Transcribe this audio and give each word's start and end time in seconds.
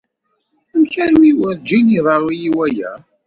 Amek 0.73 0.93
armi 1.03 1.27
ay 1.29 1.37
werǧin 1.39 1.87
iḍerru-iyi 1.97 2.49
waya? 2.57 2.91